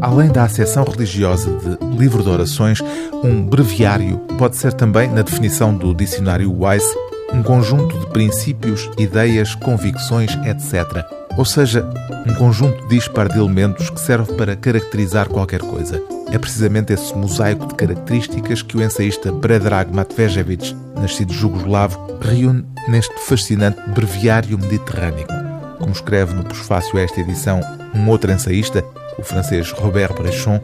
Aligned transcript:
Além 0.00 0.30
da 0.30 0.44
acessão 0.44 0.84
religiosa 0.84 1.50
de 1.50 1.96
livro 1.96 2.22
de 2.22 2.28
orações, 2.28 2.80
um 3.22 3.44
breviário 3.46 4.18
pode 4.36 4.56
ser 4.56 4.72
também, 4.72 5.08
na 5.08 5.22
definição 5.22 5.74
do 5.74 5.94
dicionário 5.94 6.52
Wise, 6.52 6.92
um 7.32 7.42
conjunto 7.42 7.98
de 7.98 8.06
princípios, 8.08 8.90
ideias, 8.98 9.54
convicções, 9.54 10.36
etc. 10.44 11.04
Ou 11.36 11.44
seja, 11.44 11.88
um 12.26 12.34
conjunto 12.34 12.86
dispar 12.88 13.28
de 13.28 13.38
elementos 13.38 13.88
que 13.90 14.00
serve 14.00 14.32
para 14.34 14.54
caracterizar 14.54 15.28
qualquer 15.28 15.60
coisa. 15.60 16.02
É 16.30 16.38
precisamente 16.38 16.92
esse 16.92 17.14
mosaico 17.16 17.66
de 17.66 17.74
características 17.74 18.62
que 18.62 18.76
o 18.76 18.82
ensaísta 18.82 19.32
Predrag 19.32 19.94
Matvejevic, 19.94 20.74
nascido 20.94 21.32
jugoslavo, 21.32 22.18
reúne 22.20 22.64
neste 22.88 23.14
fascinante 23.20 23.80
breviário 23.90 24.58
mediterrâneo. 24.58 25.41
Como 25.82 25.92
escreve 25.92 26.32
no 26.32 26.44
prefácio 26.44 26.96
a 26.96 27.02
esta 27.02 27.20
edição 27.20 27.60
um 27.92 28.08
outro 28.08 28.30
ensaísta, 28.30 28.84
o 29.18 29.22
francês 29.22 29.72
Robert 29.72 30.14
Brechon, 30.14 30.60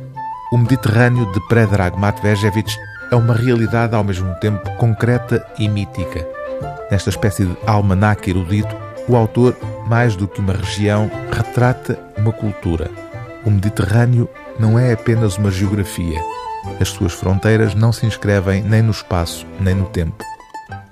o 0.52 0.56
Mediterrâneo 0.56 1.30
de 1.32 1.40
Predrag 1.48 1.98
Matvejevic 1.98 2.72
é 3.10 3.16
uma 3.16 3.34
realidade 3.34 3.94
ao 3.94 4.04
mesmo 4.04 4.32
tempo 4.36 4.70
concreta 4.76 5.44
e 5.58 5.68
mítica. 5.68 6.26
Nesta 6.90 7.10
espécie 7.10 7.44
de 7.44 7.56
almanaque 7.66 8.30
erudito, 8.30 8.74
o 9.08 9.16
autor, 9.16 9.56
mais 9.86 10.14
do 10.14 10.28
que 10.28 10.40
uma 10.40 10.52
região, 10.52 11.10
retrata 11.32 11.98
uma 12.16 12.32
cultura. 12.32 12.88
O 13.44 13.50
Mediterrâneo 13.50 14.28
não 14.58 14.78
é 14.78 14.92
apenas 14.92 15.36
uma 15.36 15.50
geografia. 15.50 16.20
As 16.80 16.88
suas 16.88 17.12
fronteiras 17.12 17.74
não 17.74 17.92
se 17.92 18.06
inscrevem 18.06 18.62
nem 18.62 18.82
no 18.82 18.92
espaço, 18.92 19.46
nem 19.60 19.74
no 19.74 19.86
tempo. 19.86 20.24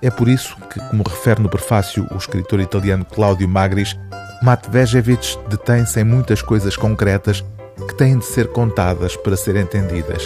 É 0.02 0.10
por 0.10 0.28
isso 0.28 0.56
que, 0.70 0.78
como 0.88 1.02
refere 1.02 1.41
no 1.41 1.48
prefácio 1.48 2.06
o 2.10 2.16
escritor 2.16 2.60
italiano 2.60 3.05
Claudio 3.05 3.48
Magris, 3.48 3.96
Matvejevic 4.42 5.38
detém-se 5.48 6.00
em 6.00 6.05
muitas 6.05 6.42
coisas 6.42 6.77
concretas 6.77 7.42
que 7.88 7.95
têm 7.95 8.19
de 8.19 8.24
ser 8.24 8.48
contadas 8.48 9.16
para 9.16 9.36
ser 9.36 9.56
entendidas. 9.56 10.22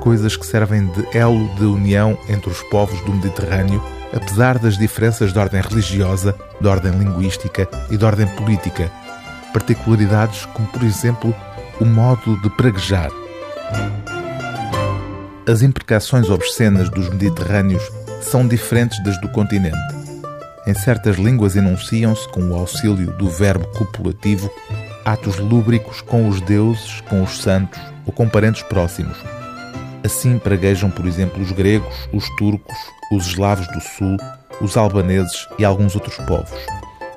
Coisas 0.00 0.36
que 0.36 0.44
servem 0.44 0.86
de 0.86 1.16
elo 1.16 1.48
de 1.54 1.64
união 1.64 2.18
entre 2.28 2.50
os 2.50 2.62
povos 2.64 3.00
do 3.02 3.12
Mediterrâneo, 3.12 3.82
apesar 4.12 4.58
das 4.58 4.76
diferenças 4.76 5.32
de 5.32 5.38
ordem 5.38 5.60
religiosa, 5.60 6.34
de 6.60 6.66
ordem 6.66 6.92
linguística 6.92 7.68
e 7.90 7.96
de 7.96 8.04
ordem 8.04 8.26
política. 8.28 8.90
Particularidades 9.52 10.46
como, 10.46 10.66
por 10.68 10.82
exemplo, 10.82 11.34
o 11.80 11.84
modo 11.84 12.40
de 12.40 12.50
praguejar. 12.50 13.10
As 15.46 15.62
imprecações 15.62 16.28
obscenas 16.28 16.88
dos 16.88 17.08
mediterrâneos 17.08 17.82
são 18.20 18.46
diferentes 18.46 19.02
das 19.02 19.20
do 19.20 19.28
continente. 19.28 19.76
Em 20.66 20.74
certas 20.74 21.16
línguas 21.16 21.56
enunciam-se, 21.56 22.28
com 22.28 22.42
o 22.50 22.54
auxílio 22.54 23.10
do 23.12 23.28
verbo 23.28 23.66
copulativo, 23.68 24.50
atos 25.04 25.38
lúbricos 25.38 26.00
com 26.02 26.28
os 26.28 26.40
deuses, 26.42 27.00
com 27.08 27.22
os 27.22 27.40
santos 27.40 27.80
ou 28.06 28.12
com 28.12 28.28
parentes 28.28 28.62
próximos. 28.62 29.16
Assim 30.04 30.38
praguejam, 30.38 30.90
por 30.90 31.06
exemplo, 31.06 31.42
os 31.42 31.52
gregos, 31.52 32.08
os 32.12 32.28
turcos, 32.36 32.76
os 33.12 33.26
eslavos 33.26 33.66
do 33.68 33.80
sul, 33.80 34.16
os 34.60 34.76
albaneses 34.76 35.48
e 35.58 35.64
alguns 35.64 35.94
outros 35.94 36.16
povos. 36.26 36.58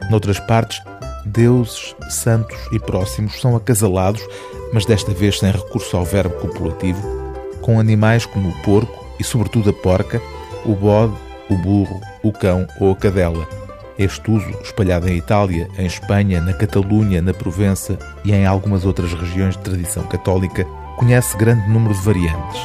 Noutras 0.09 0.39
partes, 0.39 0.81
deuses, 1.25 1.95
santos 2.09 2.57
e 2.71 2.79
próximos 2.79 3.39
são 3.39 3.55
acasalados, 3.55 4.21
mas 4.73 4.85
desta 4.85 5.13
vez 5.13 5.39
sem 5.39 5.51
recurso 5.51 5.95
ao 5.95 6.05
verbo 6.05 6.35
copulativo, 6.35 7.01
com 7.61 7.79
animais 7.79 8.25
como 8.25 8.49
o 8.49 8.61
porco 8.63 9.05
e, 9.19 9.23
sobretudo, 9.23 9.69
a 9.69 9.73
porca, 9.73 10.21
o 10.65 10.75
bode, 10.75 11.13
o 11.49 11.55
burro, 11.57 12.01
o 12.23 12.31
cão 12.31 12.67
ou 12.79 12.91
a 12.91 12.95
cadela. 12.95 13.47
Este 13.97 14.31
uso, 14.31 14.49
espalhado 14.63 15.07
em 15.07 15.17
Itália, 15.17 15.67
em 15.77 15.85
Espanha, 15.85 16.41
na 16.41 16.53
Catalunha, 16.53 17.21
na 17.21 17.33
Provença 17.33 17.97
e 18.23 18.33
em 18.33 18.45
algumas 18.45 18.85
outras 18.85 19.13
regiões 19.13 19.55
de 19.55 19.63
tradição 19.63 20.03
católica, 20.03 20.65
conhece 20.97 21.37
grande 21.37 21.69
número 21.69 21.93
de 21.93 22.01
variantes. 22.01 22.61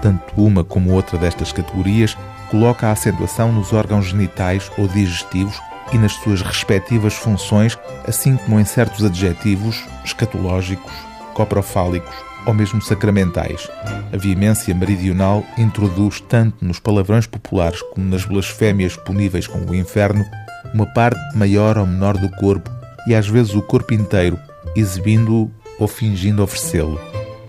Tanto 0.00 0.22
uma 0.36 0.64
como 0.64 0.92
outra 0.92 1.18
destas 1.18 1.52
categorias 1.52 2.16
coloca 2.50 2.86
a 2.86 2.92
acentuação 2.92 3.52
nos 3.52 3.72
órgãos 3.72 4.06
genitais 4.06 4.70
ou 4.78 4.88
digestivos 4.88 5.60
e 5.92 5.98
nas 5.98 6.12
suas 6.12 6.40
respectivas 6.40 7.14
funções, 7.14 7.78
assim 8.06 8.36
como 8.36 8.58
em 8.58 8.64
certos 8.64 9.04
adjetivos 9.04 9.84
escatológicos, 10.04 10.92
coprofálicos 11.34 12.29
ou 12.46 12.54
mesmo 12.54 12.80
sacramentais. 12.80 13.68
A 14.12 14.16
veemência 14.16 14.74
meridional 14.74 15.44
introduz 15.58 16.20
tanto 16.20 16.64
nos 16.64 16.78
palavrões 16.78 17.26
populares 17.26 17.82
como 17.82 18.08
nas 18.08 18.24
blasfémias 18.24 18.96
puníveis 18.96 19.46
com 19.46 19.58
o 19.58 19.74
inferno 19.74 20.24
uma 20.72 20.86
parte 20.86 21.18
maior 21.36 21.78
ou 21.78 21.86
menor 21.86 22.16
do 22.16 22.28
corpo 22.36 22.70
e 23.06 23.14
às 23.14 23.26
vezes 23.26 23.54
o 23.54 23.62
corpo 23.62 23.94
inteiro, 23.94 24.38
exibindo-o 24.76 25.50
ou 25.78 25.88
fingindo 25.88 26.42
oferecê-lo. 26.42 27.00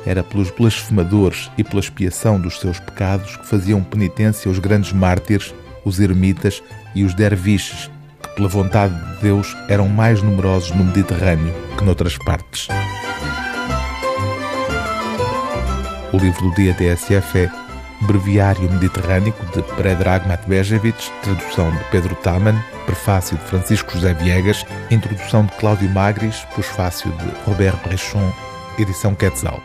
Era 0.06 0.24
pelos 0.24 0.50
blasfemadores 0.50 1.52
e 1.58 1.64
pela 1.64 1.80
expiação 1.80 2.40
dos 2.40 2.60
seus 2.60 2.80
pecados 2.80 3.38
que 3.38 3.48
faziam 3.48 3.84
penitência 3.84 4.50
os 4.50 4.58
grandes 4.58 4.92
mártires, 4.92 5.54
os 5.86 6.00
ermitas 6.00 6.64
e 6.96 7.04
os 7.04 7.14
derviches, 7.14 7.90
que, 8.22 8.30
pela 8.36 8.48
vontade 8.48 8.94
de 8.94 9.22
Deus, 9.22 9.56
eram 9.68 9.88
mais 9.88 10.22
numerosos 10.22 10.72
no 10.72 10.84
Mediterrâneo 10.84 11.54
que 11.78 11.84
noutras 11.84 12.18
partes. 12.18 12.68
O 16.14 16.18
livro 16.18 16.50
do 16.50 16.56
dia 16.56 16.74
TSF 16.74 17.40
é 17.40 17.52
Breviário 18.02 18.70
Mediterrâneo 18.70 19.34
de 19.54 19.62
Predrag 19.76 20.28
Matvejevic, 20.28 21.10
tradução 21.22 21.72
de 21.72 21.84
Pedro 21.86 22.16
Taman, 22.16 22.62
prefácio 22.86 23.38
de 23.38 23.44
Francisco 23.46 23.94
José 23.94 24.14
Viegas, 24.16 24.66
introdução 24.90 25.46
de 25.46 25.54
Cláudio 25.54 25.90
Magris, 25.90 26.46
pós-fácio 26.54 27.10
de 27.12 27.32
Robert 27.46 27.78
Brechon, 27.86 28.34
edição 28.78 29.16
Quetzal. 29.16 29.62